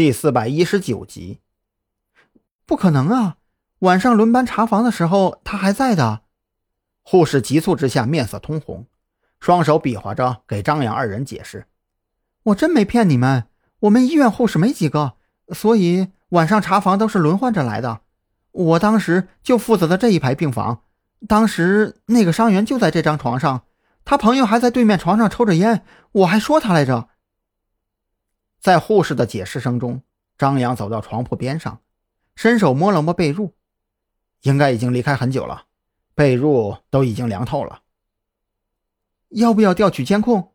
[0.00, 1.40] 第四百一十九集。
[2.64, 3.36] 不可能啊！
[3.80, 6.22] 晚上轮班查房的时候，他还在的。
[7.02, 8.86] 护士急促之下面色通红，
[9.40, 11.66] 双手比划着给张扬二人解释
[12.44, 13.48] ：“我真没骗你们，
[13.80, 15.16] 我们医院护士没几个，
[15.52, 18.00] 所以晚上查房都是轮换着来的。
[18.52, 20.80] 我当时就负责的这一排病房，
[21.28, 23.64] 当时那个伤员就在这张床上，
[24.06, 27.08] 他朋友还在对面床上抽着烟，我还说他来着。”
[28.60, 30.02] 在护士的解释声中，
[30.38, 31.80] 张扬走到床铺边上。
[32.36, 33.52] 伸手摸了摸被褥，
[34.42, 35.66] 应该已经离开很久了，
[36.14, 37.82] 被褥都已经凉透了。
[39.28, 40.52] 要不要调取监控？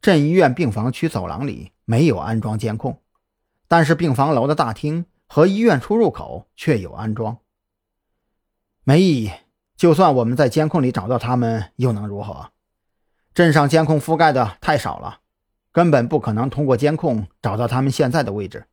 [0.00, 3.00] 镇医院病房区走廊里没有安装监控，
[3.68, 7.38] 但是病房楼的大厅和医院出入口却有安装。
[8.82, 9.30] 没意义，
[9.76, 12.50] 就算我们在监控里找到他们，又能如何？
[13.32, 15.20] 镇上监控覆盖的太少了，
[15.72, 18.66] 根本不可能通过监控找到他们现在的位置。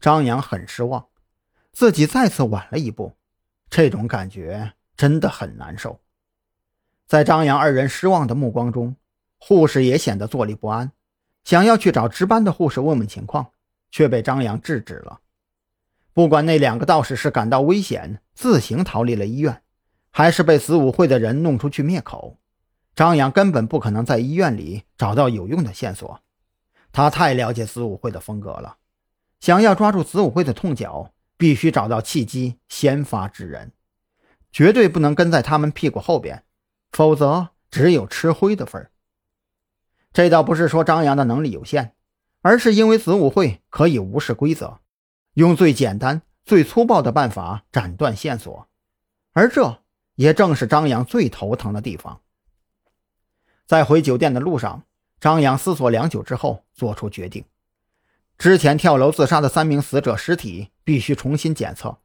[0.00, 1.06] 张扬很失望，
[1.72, 3.16] 自己再次晚了一步，
[3.68, 6.00] 这种感觉真的很难受。
[7.06, 8.96] 在张扬二人失望的目光中，
[9.38, 10.92] 护士也显得坐立不安，
[11.44, 13.52] 想要去找值班的护士问问情况，
[13.90, 15.20] 却被张扬制止了。
[16.12, 19.62] 不管那两个道士是感到危险自行逃离了医院，
[20.10, 22.38] 还是被子午会的人弄出去灭口，
[22.96, 26.22] 张扬根本不可能在医院里找到有用的线索。
[26.90, 28.78] 他太了解子午会的风格了。
[29.38, 33.72] 想要抓住子午会的痛脚，必须找到契机先发制人，
[34.50, 36.44] 绝对不能跟在他们屁股后边，
[36.90, 38.90] 否则只有吃灰的份儿。
[40.14, 41.92] 这倒不是说张扬的能力有限，
[42.40, 44.78] 而是因为子午会可以无视规则，
[45.34, 48.66] 用最简单、最粗暴的办法斩断线索，
[49.34, 49.82] 而这
[50.14, 52.22] 也正是张扬最头疼的地方。
[53.66, 54.84] 在回酒店的路上，
[55.18, 57.44] 张扬思索良久之后，做出决定。
[58.38, 61.98] 之前跳楼自杀的三名死者尸体必须重新检测，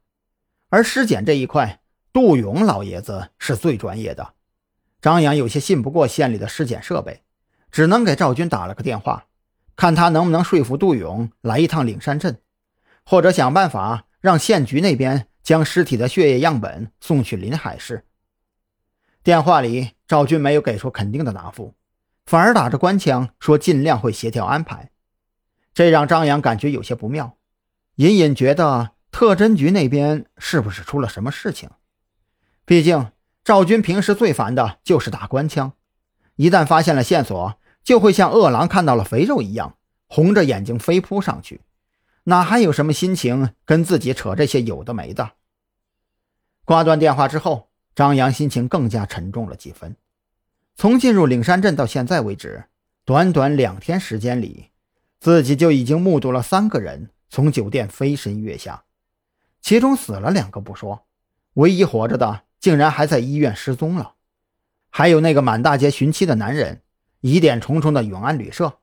[0.70, 1.80] 而尸检这一块，
[2.12, 4.34] 杜勇老爷子是最专业的。
[5.00, 7.22] 张扬有些信不过县里的尸检设备，
[7.70, 9.26] 只能给赵军打了个电话，
[9.76, 12.40] 看他能不能说服杜勇来一趟岭山镇，
[13.04, 18.04] 或者想办法让县局那边将尸体的血液样本送去临海市。
[19.22, 21.74] 电话里，赵军没有给出肯定的答复，
[22.26, 24.90] 反而打着官腔说尽量会协调安排。
[25.72, 27.38] 这让张扬感觉有些不妙，
[27.94, 31.70] 隐隐觉得特侦局那边是不是出了什么事情？
[32.64, 33.12] 毕竟
[33.44, 35.72] 赵军平时最烦的就是打官腔，
[36.34, 39.76] 一旦发现了线索，就会像饿狼看到了肥肉一样，
[40.08, 41.60] 红着眼睛飞扑上去，
[42.24, 45.32] 哪还有什么心情跟自己扯这些有的没的？
[46.64, 49.96] 挂断电话之后，张扬心情更加沉重了几分。
[50.74, 52.64] 从进入岭山镇到现在为止，
[53.04, 54.70] 短短两天时间里。
[55.20, 58.82] 自己就已经目睹了三个人从酒店飞身跃下，
[59.60, 61.06] 其中死了两个不说，
[61.52, 64.14] 唯一活着的竟然还在医院失踪了。
[64.90, 66.82] 还有那个满大街寻妻的男人，
[67.20, 68.80] 疑点重重的永安旅社，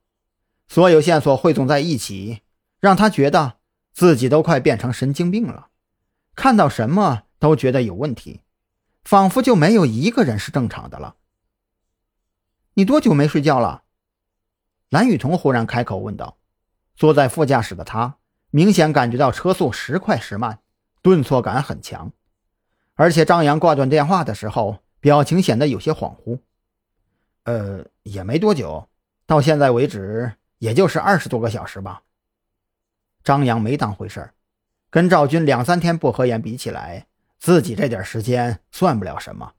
[0.69, 2.39] 所有线索汇总在一起，
[2.79, 3.57] 让他觉得
[3.91, 5.67] 自己都快变成神经病了，
[6.35, 8.39] 看到什么都觉得有问题，
[9.09, 11.15] 仿佛就没有一个人是正常的了。
[12.75, 13.81] 你多久没睡觉了？
[14.89, 16.37] 蓝雨桐忽然开口问道
[16.95, 18.17] ：“坐在副驾驶的他，
[18.51, 20.59] 明显感觉到车速时快时慢，
[21.01, 22.11] 顿挫感很强。
[22.93, 26.41] 而且张扬挂断电话的时候，表情显得有些恍惚。
[27.45, 28.89] 呃，也没多久，
[29.25, 32.03] 到现在为止，也就是二十多个小时吧。”
[33.25, 34.35] 张扬没当回事儿，
[34.91, 37.07] 跟赵军两三天不合眼比起来，
[37.39, 39.53] 自己这点时间算不了什么。